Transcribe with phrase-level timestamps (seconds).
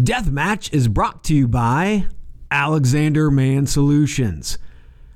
[0.00, 2.06] Deathmatch is brought to you by
[2.50, 4.56] Alexander Mann Solutions.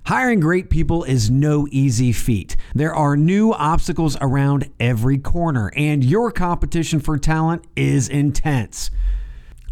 [0.04, 2.54] Hiring great people is no easy feat.
[2.75, 8.91] There are new obstacles around every corner, and your competition for talent is intense.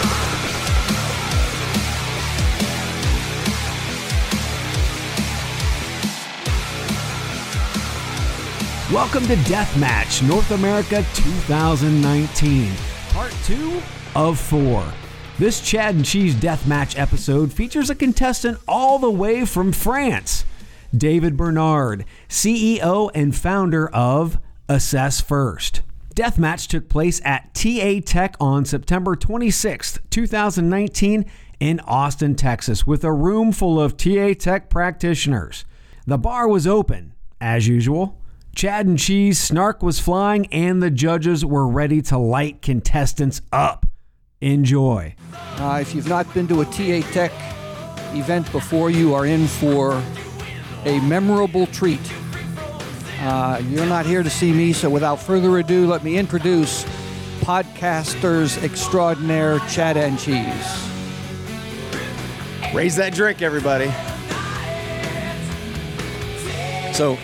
[8.91, 12.73] Welcome to Deathmatch North America 2019,
[13.11, 13.81] part two
[14.17, 14.85] of four.
[15.39, 20.43] This Chad and Cheese Deathmatch episode features a contestant all the way from France,
[20.93, 25.83] David Bernard, CEO and founder of Assess First.
[26.13, 31.31] Deathmatch took place at TA Tech on September 26, 2019,
[31.61, 35.63] in Austin, Texas, with a room full of TA Tech practitioners.
[36.05, 38.20] The bar was open, as usual.
[38.55, 43.85] Chad and Cheese, snark was flying, and the judges were ready to light contestants up.
[44.41, 45.15] Enjoy.
[45.33, 47.31] Uh, if you've not been to a TA Tech
[48.13, 50.03] event before, you are in for
[50.85, 52.01] a memorable treat.
[53.19, 56.83] Uh, you're not here to see me, so without further ado, let me introduce
[57.41, 60.87] podcasters extraordinaire Chad and Cheese.
[62.73, 63.91] Raise that drink, everybody.
[66.93, 67.17] So,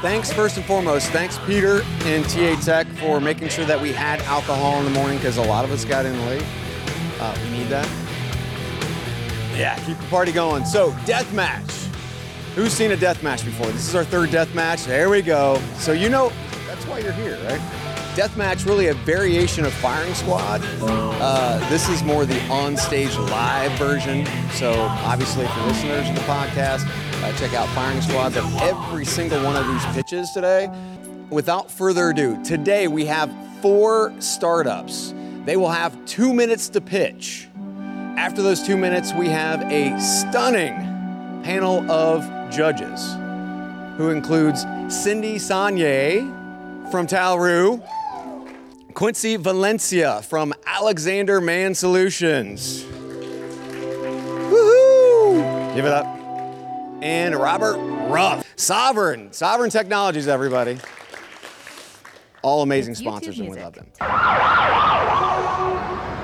[0.00, 1.10] thanks first and foremost.
[1.10, 5.18] Thanks, Peter and TA Tech, for making sure that we had alcohol in the morning
[5.18, 6.44] because a lot of us got in late.
[7.20, 7.88] Uh, we need that.
[9.56, 10.64] Yeah, keep the party going.
[10.64, 11.70] So, death match.
[12.54, 13.66] Who's seen a death match before?
[13.66, 14.84] This is our third death match.
[14.84, 15.60] There we go.
[15.78, 16.32] So, you know,
[16.66, 17.60] that's why you're here, right?
[18.18, 20.60] Deathmatch, really a variation of Firing Squad.
[20.82, 24.26] Uh, this is more the on-stage live version.
[24.54, 26.84] So obviously, for listeners of the podcast,
[27.22, 28.34] uh, check out Firing Squad.
[28.34, 30.70] But every single one of these pitches today.
[31.30, 33.30] Without further ado, today we have
[33.60, 35.12] four startups.
[35.44, 37.48] They will have two minutes to pitch.
[38.16, 40.74] After those two minutes, we have a stunning
[41.42, 43.14] panel of judges,
[43.96, 46.22] who includes Cindy Sanye
[46.90, 47.82] from Talroo,
[48.94, 52.82] Quincy Valencia from Alexander Mann Solutions.
[54.50, 55.74] Woohoo!
[55.74, 56.17] Give it up.
[57.02, 57.76] And Robert
[58.10, 58.44] Ruff.
[58.56, 59.32] Sovereign.
[59.32, 60.78] Sovereign Technologies, everybody.
[62.42, 63.64] All amazing YouTube sponsors, and we music.
[63.64, 63.86] love them.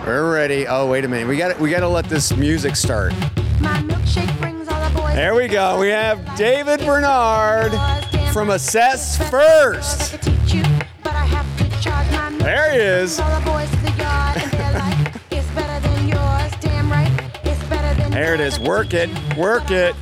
[0.06, 0.66] We're ready.
[0.66, 1.28] Oh, wait a minute.
[1.28, 3.12] We got we got to let this music start.
[3.60, 5.14] My milkshake brings all the boys.
[5.14, 5.78] There we go.
[5.78, 7.72] We have David Bernard
[8.32, 10.20] from Assess First.
[12.40, 13.18] There he is.
[18.14, 18.60] There it is.
[18.60, 19.10] Work it.
[19.36, 19.96] Work it.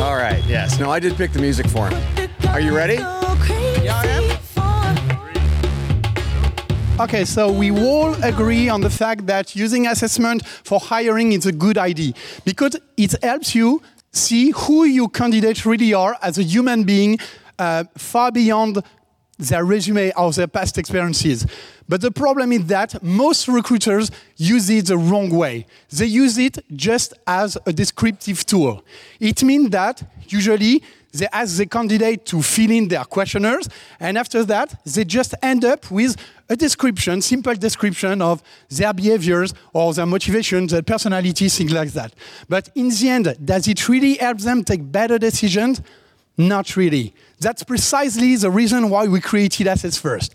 [0.00, 0.42] All right.
[0.48, 0.80] Yes.
[0.80, 2.28] No, I did pick the music for him.
[2.48, 2.98] Are you ready?
[6.98, 11.52] Okay, so we all agree on the fact that using assessment for hiring is a
[11.52, 13.80] good idea because it helps you
[14.12, 17.16] see who your candidates really are as a human being
[17.60, 18.82] uh, far beyond
[19.40, 21.46] their resume or their past experiences.
[21.88, 25.66] But the problem is that most recruiters use it the wrong way.
[25.90, 28.84] They use it just as a descriptive tool.
[29.18, 30.82] It means that usually
[31.12, 35.64] they ask the candidate to fill in their questionnaires, and after that, they just end
[35.64, 36.16] up with
[36.48, 42.12] a description, simple description of their behaviors or their motivations, their personality, things like that.
[42.48, 45.82] But in the end, does it really help them take better decisions?
[46.40, 47.12] Not really.
[47.38, 50.34] That's precisely the reason why we created Assess First.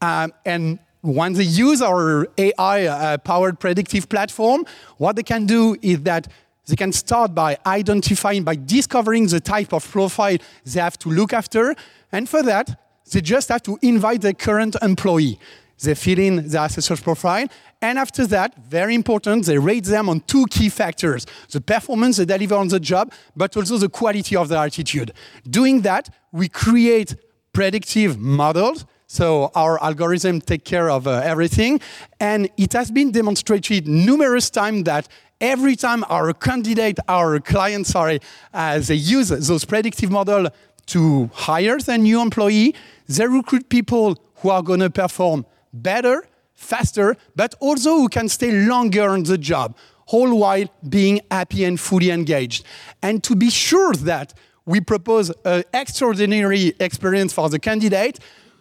[0.00, 4.66] Um, and when they use our AI uh, powered predictive platform,
[4.98, 6.26] what they can do is that
[6.66, 11.32] they can start by identifying, by discovering the type of profile they have to look
[11.32, 11.76] after.
[12.10, 12.80] And for that,
[13.12, 15.38] they just have to invite their current employee.
[15.80, 17.46] They fill in the Assess First profile.
[17.82, 22.26] And after that, very important, they rate them on two key factors the performance they
[22.26, 25.12] deliver on the job, but also the quality of their attitude.
[25.48, 27.16] Doing that, we create
[27.52, 31.80] predictive models so our algorithm take care of uh, everything.
[32.20, 35.08] And it has been demonstrated numerous times that
[35.40, 38.20] every time our candidate, our client, sorry,
[38.54, 40.46] uh, they use those predictive model
[40.86, 42.76] to hire their new employee,
[43.08, 46.28] they recruit people who are going to perform better,
[46.60, 49.74] faster, but also who can stay longer on the job,
[50.06, 52.64] all while being happy and fully engaged.
[53.02, 54.34] And to be sure that
[54.66, 58.20] we propose an extraordinary experience for the candidate,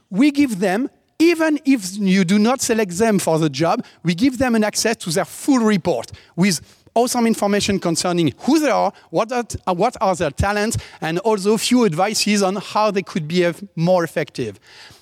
[0.10, 4.38] we give them, even if you do not select them for the job, we give
[4.38, 6.62] them an access to their full report with
[6.96, 9.46] awesome information concerning who they are, what are,
[9.76, 14.60] what are their talents, and also few advices on how they could be more effective.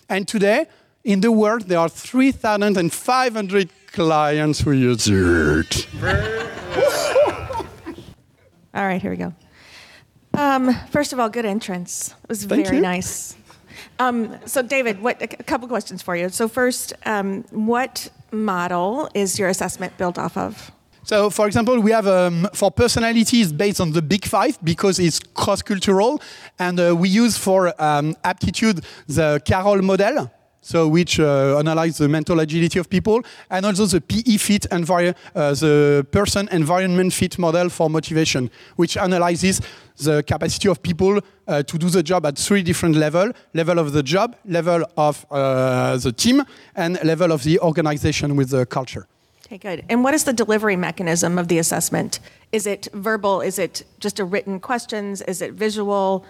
[0.09, 0.65] And today,
[1.07, 5.88] in the world, there are 3,500 clients who use it.
[8.74, 9.33] all right, here we go.
[10.33, 12.13] Um, first of all, good entrance.
[12.24, 12.81] It was Thank very you.
[12.81, 13.38] nice.
[14.00, 16.27] Um, so, David, what, a couple questions for you.
[16.27, 20.71] So, first, um, what model is your assessment built off of?
[21.03, 25.21] So, for example, we have um, for personalities based on the Big Five because it's
[25.21, 26.21] cross-cultural,
[26.60, 30.30] and uh, we use for um, aptitude the Carroll model.
[30.67, 35.15] So, which uh, analyze the mental agility of people, and also the PE fit envir-
[35.33, 39.61] uh, the person environment fit model for motivation, which analyzes
[39.95, 43.93] the capacity of people uh, to do the job at three different level: level of
[43.93, 46.43] the job, level of uh, the team,
[46.75, 49.07] and level of the organization with the culture.
[49.45, 49.85] Okay, good.
[49.87, 52.19] And what is the delivery mechanism of the assessment?
[52.51, 53.39] Is it verbal?
[53.39, 55.21] Is it just a written questions?
[55.21, 56.25] Is it visual?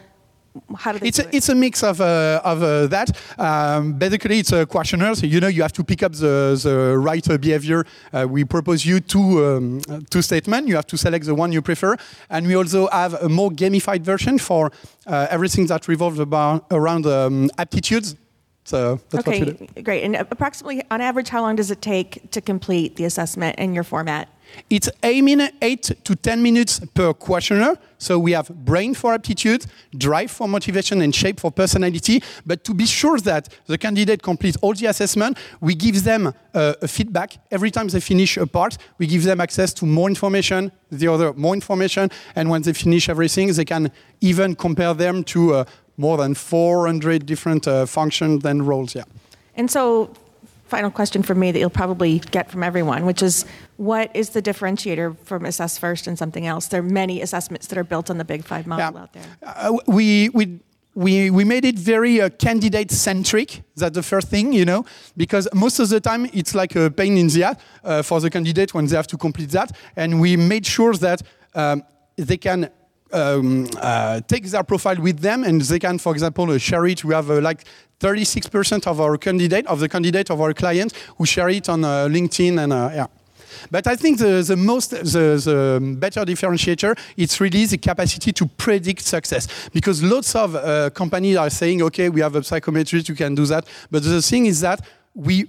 [0.76, 1.36] How do they It's do a, it?
[1.36, 3.12] it's a mix of, uh, of uh, that.
[3.38, 5.16] Um, basically, it's a questionnaire.
[5.16, 7.86] So, you know, you have to pick up the, the right behavior.
[8.14, 10.70] Uh, we propose you two, um, two statements.
[10.70, 11.96] You have to select the one you prefer.
[12.30, 14.72] And we also have a more gamified version for
[15.06, 18.16] uh, everything that revolves about, around um, aptitudes.
[18.64, 20.04] So that's what okay, great.
[20.04, 23.86] And approximately, on average, how long does it take to complete the assessment in your
[23.86, 24.28] format?
[24.70, 27.78] It's aiming 8 to 10 minutes per questionnaire.
[28.00, 29.66] So we have brain for aptitude,
[29.98, 32.22] drive for motivation, and shape for personality.
[32.46, 36.74] But to be sure that the candidate completes all the assessment, we give them uh,
[36.82, 37.38] a feedback.
[37.50, 41.34] Every time they finish a part, we give them access to more information, the other
[41.34, 42.12] more information.
[42.36, 43.92] And when they finish everything, they can
[44.22, 45.66] even compare them to uh,
[45.98, 48.94] more than 400 different uh, functions and roles.
[48.94, 49.04] Yeah.
[49.56, 50.14] And so,
[50.68, 53.46] final question for me that you'll probably get from everyone, which is
[53.78, 56.68] what is the differentiator from Assess First and something else?
[56.68, 59.02] There are many assessments that are built on the Big Five model Yeah.
[59.02, 59.24] out there.
[59.44, 60.60] Uh, we, we,
[60.96, 63.62] we, we made it very uh, candidate centric.
[63.76, 64.84] That's the first thing, you know,
[65.16, 68.30] because most of the time it's like a pain in the ass uh, for the
[68.30, 69.72] candidate when they have to complete that.
[69.96, 71.22] And we made sure that
[71.56, 71.84] um,
[72.18, 72.70] they can
[73.14, 77.04] um, uh, take their profile with them and they can, for example, uh, share it.
[77.04, 77.66] We have uh, like
[78.00, 82.08] 36% of our candidate, of the candidate of our clients who share it on uh,
[82.08, 83.08] LinkedIn and uh, yeah.
[83.72, 88.46] But I think the, the most, the, the better differentiator, it's really the capacity to
[88.46, 89.48] predict success.
[89.74, 93.46] Because lots of uh, companies are saying, okay, we have a psychometrist, you can do
[93.46, 93.66] that.
[93.90, 94.86] But the thing is that
[95.16, 95.48] we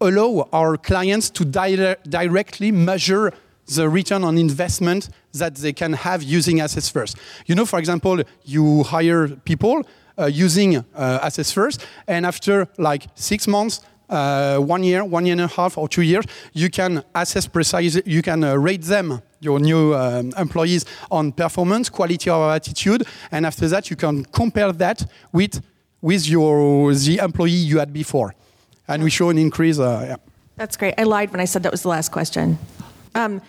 [0.00, 3.32] allow our clients to dire- directly measure
[3.66, 7.16] the return on investment that they can have using Assess First.
[7.46, 9.82] You know, for example, you hire people
[10.18, 15.32] uh, using uh, Assess First, and after like six months, uh, one year, one year
[15.32, 19.20] and a half, or two years, you can assess precisely, you can uh, rate them,
[19.40, 24.72] your new um, employees, on performance, quality of attitude, and after that, you can compare
[24.72, 25.62] that with,
[26.00, 28.34] with your, the employee you had before.
[28.86, 29.78] And we show an increase.
[29.78, 30.16] Uh, yeah.
[30.56, 30.94] That's great.
[30.98, 32.58] I lied when I said that was the last question.
[33.14, 33.40] Um,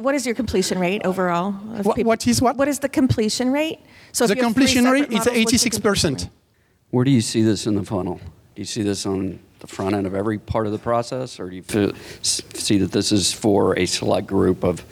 [0.00, 1.52] what is your completion rate overall?
[1.52, 2.56] What- what is what?
[2.56, 3.78] What is the completion rate?
[4.12, 6.28] So the you have three completion rate separate is models, what's the 86%.
[6.90, 8.20] Where do you see this in the funnel?
[8.54, 11.48] Do you see this on the front end of every part of the process, or
[11.48, 14.84] do you feel, see that this is for a select group of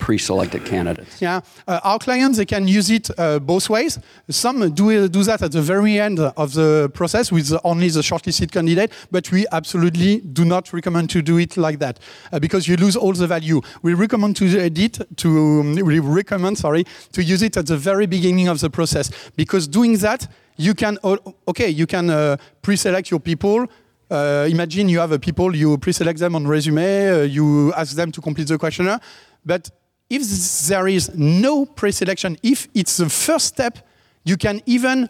[0.00, 1.20] pre-selected candidates.
[1.20, 3.98] Yeah, uh, our clients they can use it uh, both ways.
[4.28, 8.50] Some do do that at the very end of the process with only the shortlisted
[8.50, 12.00] candidate, but we absolutely do not recommend to do it like that
[12.32, 13.60] uh, because you lose all the value.
[13.82, 15.28] We recommend to edit to
[15.60, 19.68] um, we recommend sorry to use it at the very beginning of the process because
[19.68, 20.26] doing that
[20.56, 20.98] you can
[21.46, 23.66] okay you can uh, pre-select your people.
[24.10, 28.10] Uh, imagine you have a people, you pre-select them on resume, uh, you ask them
[28.10, 28.98] to complete the questionnaire,
[29.46, 29.70] but
[30.10, 30.22] if
[30.68, 33.78] there is no pre-selection, if it's the first step,
[34.24, 35.08] you can even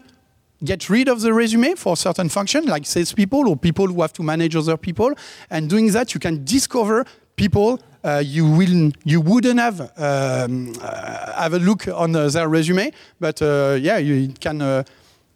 [0.63, 4.23] get rid of the resume for certain function, like salespeople or people who have to
[4.23, 5.13] manage other people.
[5.49, 7.05] And doing that, you can discover
[7.35, 12.49] people uh, you will you wouldn't have um, uh, have a look on uh, their
[12.49, 14.83] resume, but uh, yeah, you can uh,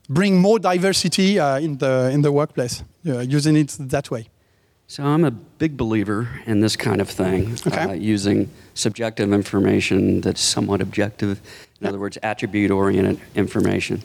[0.09, 4.27] bring more diversity uh, in the in the workplace using it that way.
[4.87, 7.77] So I'm a big believer in this kind of thing, okay.
[7.77, 11.41] uh, using subjective information that's somewhat objective.
[11.81, 14.03] In other words, attribute-oriented information.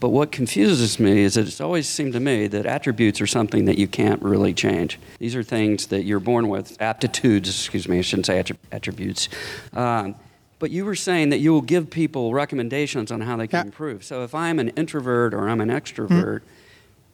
[0.00, 3.64] But what confuses me is that it's always seemed to me that attributes are something
[3.64, 5.00] that you can't really change.
[5.18, 9.28] These are things that you're born with, aptitudes, excuse me, I shouldn't say attributes.
[9.72, 10.14] Um,
[10.58, 13.64] but you were saying that you will give people recommendations on how they can yeah.
[13.64, 14.04] improve.
[14.04, 16.42] So if I'm an introvert or I'm an extrovert, mm.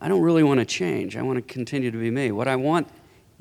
[0.00, 1.16] I don't really want to change.
[1.16, 2.32] I want to continue to be me.
[2.32, 2.88] What I want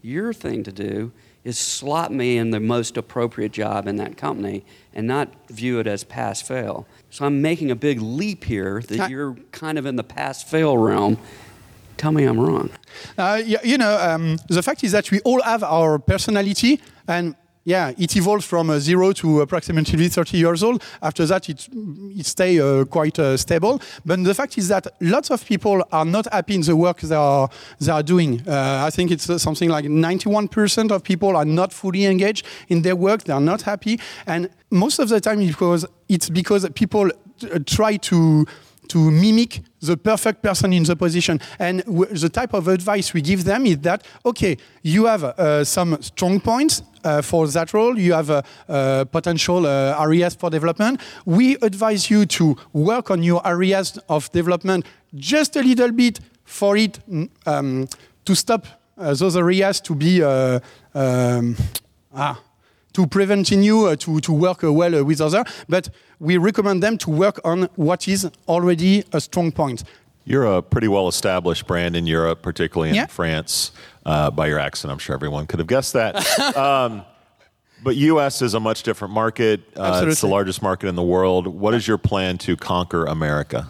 [0.04, 1.12] your thing to do
[1.44, 5.88] is slot me in the most appropriate job in that company and not view it
[5.88, 6.86] as pass fail.
[7.10, 10.78] So I'm making a big leap here that you're kind of in the pass fail
[10.78, 11.18] realm.
[11.98, 12.70] Tell me I'm wrong.
[13.18, 17.94] Uh, you know, um, the fact is that we all have our personality, and yeah,
[17.98, 20.84] it evolved from uh, zero to approximately 30 years old.
[21.02, 21.68] After that, it,
[22.16, 23.82] it stayed uh, quite uh, stable.
[24.06, 27.16] But the fact is that lots of people are not happy in the work they
[27.16, 28.42] are, they are doing.
[28.48, 32.82] Uh, I think it's uh, something like 91% of people are not fully engaged in
[32.82, 33.24] their work.
[33.24, 34.00] They are not happy.
[34.28, 37.12] And most of the time, because it's because people
[37.44, 38.46] uh, try to
[38.90, 41.40] to mimic the perfect person in the position.
[41.60, 46.02] And the type of advice we give them is that, okay, you have uh, some
[46.02, 51.02] strong points uh, for that role, you have a potential uh, areas for development.
[51.26, 54.86] We advise you to work on your areas of development
[55.16, 57.00] just a little bit for it
[57.46, 57.88] um,
[58.26, 60.60] to stop uh, those areas to be uh,
[60.94, 61.56] um,
[62.14, 62.40] ah,
[62.94, 65.90] to prevent you uh, to, to work uh, well uh, with others, but
[66.24, 69.84] we recommend them to work on what is already a strong point.
[70.26, 73.08] You're a pretty well established brand in Europe, particularly in yeah.
[73.08, 73.74] France.
[74.06, 76.16] Uh, by your accent, I'm sure everyone could have guessed that.
[76.58, 77.04] um,
[77.84, 78.42] but U.S.
[78.42, 79.62] is a much different market.
[79.76, 81.46] Uh, it's the largest market in the world.
[81.46, 83.68] What is your plan to conquer America?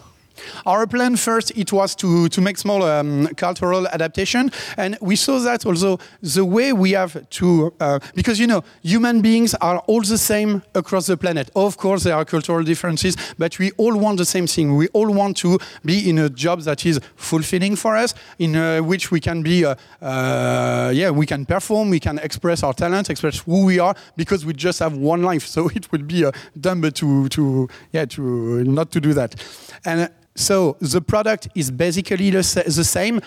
[0.66, 4.50] Our plan first, it was to, to make small um, cultural adaptation.
[4.76, 9.20] And we saw that also the way we have to, uh, because you know, human
[9.20, 11.50] beings are all the same across the planet.
[11.54, 14.76] Of course, there are cultural differences, but we all want the same thing.
[14.76, 18.80] We all want to be in a job that is fulfilling for us, in uh,
[18.80, 23.10] which we can be, uh, uh yeah, we can perform, we can express our talent,
[23.10, 25.46] express who we are, because we just have one life.
[25.54, 29.36] So it would be uh, dumb to, to, yeah, to not to do that.
[29.84, 33.20] And so the product is basically the, the same,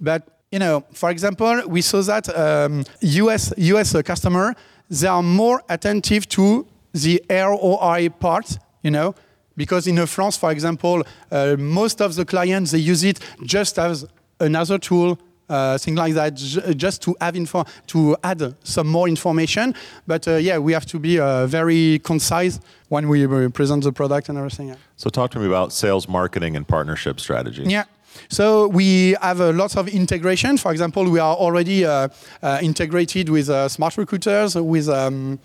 [0.00, 4.54] but you know, for example, we saw that um, US US customer
[4.88, 9.14] they are more attentive to the ROI part, you know,
[9.56, 14.06] because in France, for example, uh, most of the clients they use it just as
[14.40, 15.18] another tool
[15.48, 16.34] uh, things like that,
[16.76, 19.74] just to have info, to add some more information.
[20.06, 24.28] But uh, yeah, we have to be uh, very concise when we present the product
[24.28, 24.74] and everything.
[24.96, 27.68] So talk to me about sales, marketing, and partnership strategies.
[27.68, 27.84] Yeah.
[28.28, 30.56] So we have a lot of integration.
[30.56, 32.08] For example, we are already uh,
[32.42, 35.40] uh, integrated with uh, SmartRecruiters, with um,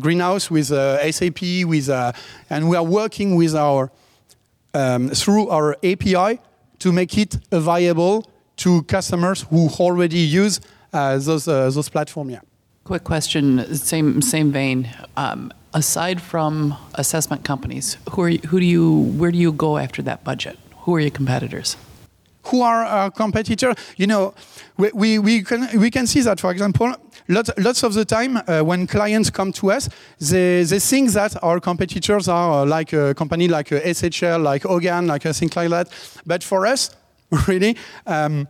[0.00, 1.88] Greenhouse, with SAP, with,
[2.50, 3.90] and we are working with our
[4.74, 6.40] um, through our API
[6.80, 10.60] to make it available to customers who already use
[10.92, 12.32] uh, those uh, those platforms.
[12.32, 12.40] Yeah.
[12.84, 14.88] Quick question, same same vein.
[15.16, 19.78] Um, aside from assessment companies, who are you, who do you where do you go
[19.78, 20.58] after that budget?
[20.84, 21.76] Who are your competitors?
[22.48, 23.74] Who are our competitors?
[23.96, 24.34] You know,
[24.76, 26.94] we, we, we, can, we can see that, for example,
[27.26, 29.88] lots, lots of the time uh, when clients come to us,
[30.20, 34.64] they, they think that our competitors are uh, like a company like a SHL, like
[34.64, 35.88] Hogan, like a thing like that.
[36.26, 36.94] But for us,
[37.48, 37.76] really.
[38.06, 38.48] Um,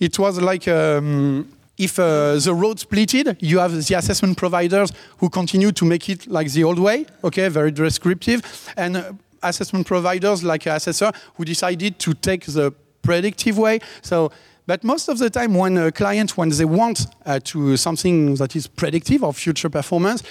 [0.00, 1.48] it was like um,
[1.78, 6.26] if uh, the road splitted, you have the assessment providers who continue to make it
[6.26, 8.42] like the old way, okay, very descriptive,
[8.76, 9.12] and uh,
[9.42, 13.80] assessment providers like Assess First who decided to take the predictive way.
[14.02, 14.30] So,
[14.66, 18.54] but most of the time, when a client, when they want uh, to something that
[18.54, 20.22] is predictive of future performance,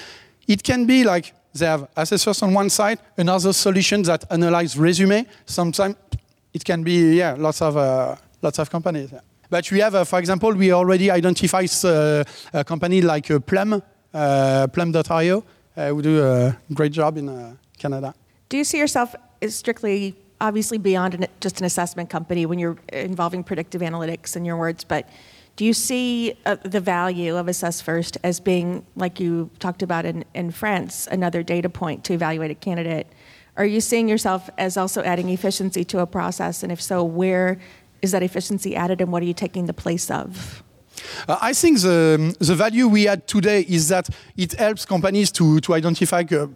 [0.47, 4.77] it can be like they have Assess First on one side, another solution that analyze
[4.77, 5.25] resume.
[5.45, 5.95] Sometimes
[6.53, 9.13] it can be yeah, lots of uh, lots of companies.
[9.49, 13.81] But we have, uh, for example, we already identify uh, a company like Plum,
[14.11, 15.43] Plum.io,
[15.75, 18.13] who do a great job in Canada.
[18.47, 22.77] Do you see yourself as strictly, obviously beyond an, just an assessment company when you're
[22.93, 25.09] involving predictive analytics in your words, but
[25.57, 30.05] do you see uh, the value of Assess First as being, like you talked about
[30.05, 33.07] in, in France, another data point to evaluate a candidate?
[33.57, 36.63] Are you seeing yourself as also adding efficiency to a process?
[36.63, 37.59] And if so, where
[38.01, 40.63] is that efficiency added and what are you taking the place of?
[41.27, 45.59] Uh, I think the, the value we add today is that it helps companies to,
[45.61, 46.47] to identify uh,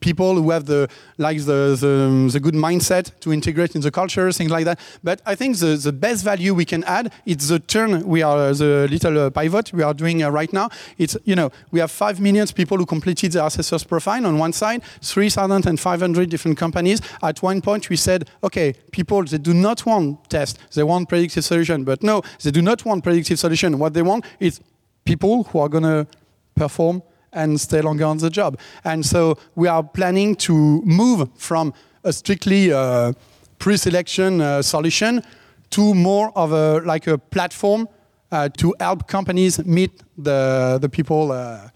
[0.00, 4.30] people who have the like the, the, the, good mindset to integrate in the culture,
[4.32, 4.80] things like that.
[5.02, 8.52] But I think the, the best value we can add is the turn we are
[8.52, 10.68] the little uh, pivot we are doing uh, right now.
[10.98, 14.38] It's you know we have five million people who completed the Assess First profile on
[14.38, 17.00] one side, three thousand and five hundred different companies.
[17.22, 21.44] At one point we said, okay, people they do not want tests, they want predictive
[21.44, 23.77] solution, but no, they do not want predictive solution.
[23.78, 24.60] What they want is
[25.04, 26.06] people who are going to
[26.54, 28.58] perform and stay longer on the job.
[28.84, 31.72] And so we are planning to move from
[32.04, 33.12] a strictly uh,
[33.58, 35.22] pre-selection uh, solution
[35.70, 37.88] to more of a like a platform
[38.32, 41.68] uh, to help companies meet the the people uh,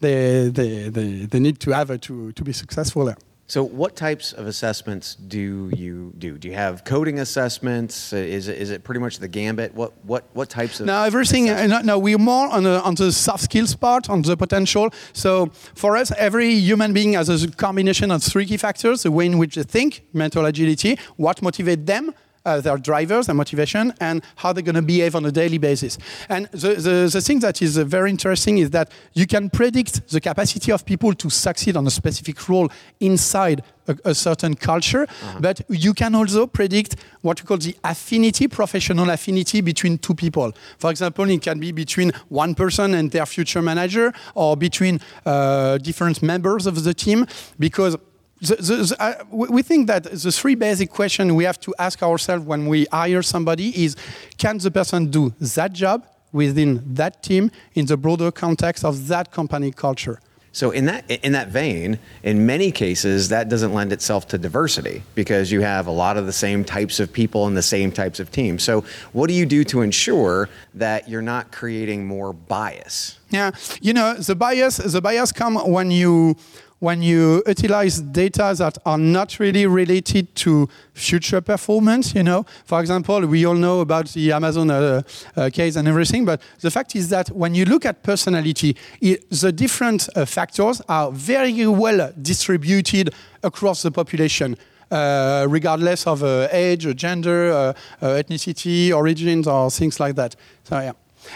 [0.00, 3.16] they, they, they, they need to have to, to be successful there.
[3.50, 6.38] So, what types of assessments do you do?
[6.38, 8.12] Do you have coding assessments?
[8.12, 9.74] Is it, is it pretty much the gambit?
[9.74, 10.86] What what what types of?
[10.86, 11.50] No, everything.
[11.50, 14.90] Uh, no, no, we're more on the on the soft skills part, on the potential.
[15.12, 19.26] So, for us, every human being has a combination of three key factors: the way
[19.26, 22.14] in which they think, mental agility, what motivates them,
[22.44, 25.98] uh, their drivers, their motivation, and how they're going to behave on a daily basis.
[26.28, 30.08] And the, the, the thing that is uh, very interesting is that you can predict
[30.08, 32.68] the capacity of people to succeed on a specific role
[33.00, 35.38] inside a, a certain culture, uh-huh.
[35.40, 40.52] but you can also predict what we call the affinity, professional affinity between two people.
[40.78, 45.78] For example, it can be between one person and their future manager, or between uh,
[45.78, 47.26] different members of the team,
[47.58, 47.96] because
[48.40, 52.02] the, the, the, uh, we think that the three basic questions we have to ask
[52.02, 53.96] ourselves when we hire somebody is
[54.38, 59.30] can the person do that job within that team in the broader context of that
[59.30, 60.20] company culture?
[60.52, 65.04] So in that in that vein, in many cases, that doesn't lend itself to diversity
[65.14, 68.18] because you have a lot of the same types of people and the same types
[68.18, 68.64] of teams.
[68.64, 73.20] So what do you do to ensure that you're not creating more bias?
[73.28, 76.36] Yeah, you know the bias the bias come when you
[76.80, 82.80] when you utilize data that are not really related to future performance, you know, for
[82.80, 85.02] example, we all know about the Amazon uh,
[85.36, 89.28] uh, case and everything, but the fact is that when you look at personality, it,
[89.30, 94.56] the different uh, factors are very well distributed across the population.
[94.90, 100.34] Uh, regardless of uh, age, or gender, uh, ethnicity, origins, or things like that.
[100.64, 100.92] So yeah,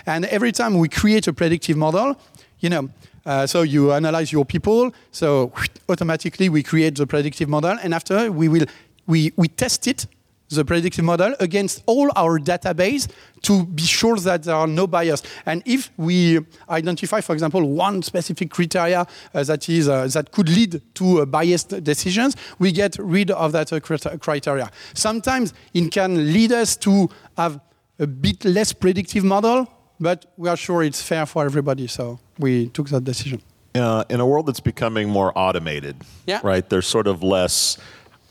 [0.06, 2.16] and every time we create a predictive model,
[2.58, 2.88] you know,
[3.26, 4.92] uh, so you analyze your people.
[5.12, 5.52] So
[5.88, 8.66] automatically we create the predictive model, and after we will
[9.06, 10.06] we, we test it,
[10.50, 13.10] the predictive model, against all our database
[13.42, 15.22] to be sure that there are no bias.
[15.46, 20.48] And if we identify, for example, one specific criteria uh, that is uh, that could
[20.48, 24.70] lead to uh, biased decisions, we get rid of that uh, criteria.
[24.92, 27.60] Sometimes it can lead us to have
[27.98, 29.68] a bit less predictive model
[30.00, 33.42] but we are sure it's fair for everybody, so we took that decision.
[33.74, 36.40] Uh, in a world that's becoming more automated, yeah.
[36.44, 36.68] right?
[36.68, 37.76] There's sort of less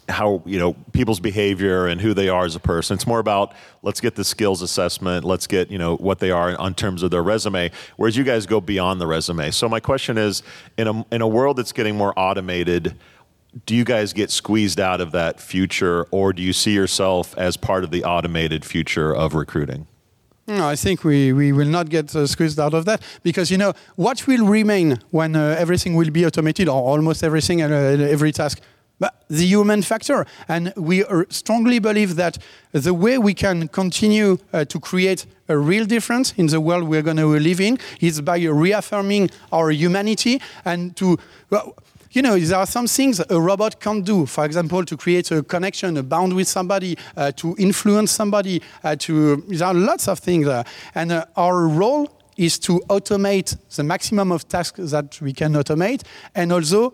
[0.10, 2.96] how you know people's behavior and who they are as a person.
[2.96, 6.58] It's more about let's get the skills assessment, let's get you know what they are
[6.60, 7.72] on terms of their resume.
[7.98, 9.52] Whereas you guys go beyond the resume.
[9.52, 10.44] So my question is,
[10.78, 12.96] in a in a world that's getting more automated,
[13.66, 17.58] do you guys get squeezed out of that future, or do you see yourself as
[17.58, 19.88] part of the automated future of recruiting?
[20.46, 23.58] No, I think we, we will not get uh, squeezed out of that because you
[23.58, 28.04] know what will remain when uh, everything will be automated or almost everything and uh,
[28.04, 28.60] every task?
[29.00, 30.26] But the human factor.
[30.50, 32.38] And we strongly believe that
[32.74, 37.02] the way we can continue uh, to create a real difference in the world we're
[37.02, 41.18] going to live in is by reaffirming our humanity and to
[41.50, 41.76] well,
[42.14, 44.26] you know, there are some things a robot can't do.
[44.26, 48.96] For example, to create a connection, a bond with somebody, uh, to influence somebody, uh,
[48.98, 50.48] to, there are lots of things.
[50.48, 55.54] Uh, and uh, our role is to automate the maximum of tasks that we can
[55.54, 56.04] automate
[56.36, 56.94] and also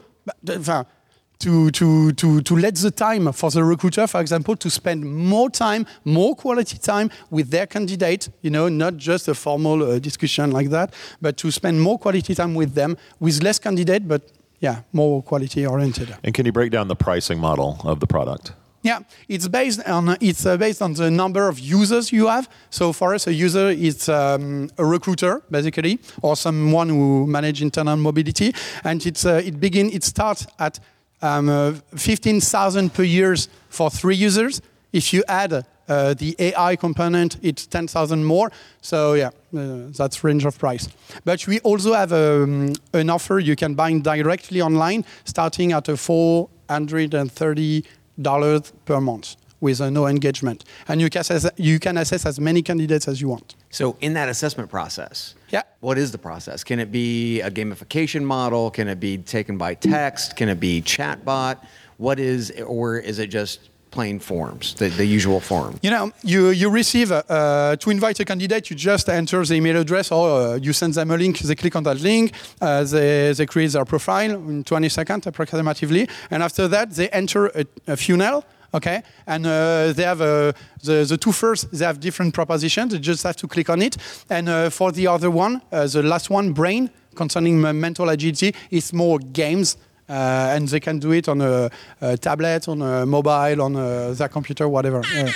[1.40, 5.50] to, to, to, to let the time for the recruiter, for example, to spend more
[5.50, 10.52] time, more quality time with their candidate, you know, not just a formal uh, discussion
[10.52, 14.30] like that, but to spend more quality time with them with less candidate, but
[14.60, 16.16] yeah, more quality oriented.
[16.24, 18.54] And can you break down the pricing model of the product?
[18.82, 22.48] Yeah, it's based on it's uh, based on the number of users you have.
[22.70, 27.98] So for us, a user is um, a recruiter basically, or someone who manage internal
[27.98, 30.80] mobility, and it's uh, it begin it starts at
[31.22, 33.36] um, uh, fifteen thousand per year
[33.70, 34.62] for three users.
[34.92, 35.54] If you add
[35.88, 38.52] uh, the AI component, it's 10,000 more.
[38.82, 40.88] So yeah, uh, that's range of price.
[41.26, 45.98] But we also have um, an offer you can buy directly online, starting at a
[45.98, 47.84] 430
[48.22, 52.40] dollars per month with uh, no engagement, and you can assess, you can assess as
[52.40, 53.56] many candidates as you want.
[53.70, 55.64] So, in that assessment process, Yeah.
[55.82, 56.64] what is the process?
[56.64, 58.72] Can it be a gamification model?
[58.72, 60.36] Can it be taken by text?
[60.38, 61.58] Can it be chatbot?
[61.98, 65.80] What is, or is it just plain forms, the, the usual form?
[65.82, 69.78] You know, you, you receive, uh, to invite a candidate, you just enter the email
[69.78, 73.34] address or uh, you send them a link, they click on that link, uh, they,
[73.34, 77.98] they create their profile in 20 seconds approximately, and after that, they enter a, a
[77.98, 79.02] funnel, okay?
[79.28, 83.24] And uh, they have, uh, the, the two first, they have different propositions, they just
[83.24, 83.98] have to click on it.
[84.30, 88.94] And uh, for the other one, uh, the last one, brain, concerning mental agility, is
[88.94, 89.78] more games.
[90.10, 91.70] Uh, and they can do it on a,
[92.02, 95.04] a tablet, on a mobile, on a, their computer, whatever.
[95.14, 95.32] Yeah.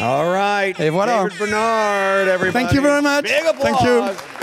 [0.00, 0.78] All right.
[0.78, 1.24] Et voilà.
[1.24, 2.52] David Bernard, everybody.
[2.52, 3.24] Thank you very much.
[3.24, 3.64] Big applause.
[3.64, 4.38] Thank you.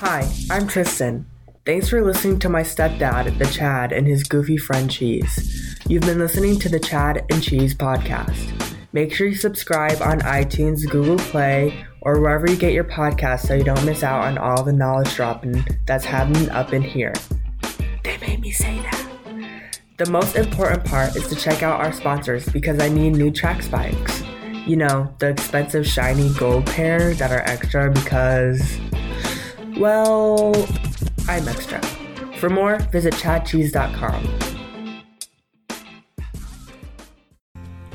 [0.00, 1.26] Hi, I'm Tristan.
[1.66, 5.78] Thanks for listening to my stepdad, the Chad, and his goofy friend Cheese.
[5.86, 8.69] You've been listening to the Chad and Cheese podcast.
[8.92, 13.54] Make sure you subscribe on iTunes, Google Play, or wherever you get your podcasts so
[13.54, 17.12] you don't miss out on all the knowledge dropping that's happening up in here.
[18.02, 19.06] They made me say that.
[19.98, 23.62] The most important part is to check out our sponsors because I need new track
[23.62, 24.24] spikes.
[24.66, 28.78] You know, the expensive shiny gold pair that are extra because,
[29.78, 30.54] well,
[31.28, 31.80] I'm extra.
[32.38, 34.49] For more, visit chadcheese.com.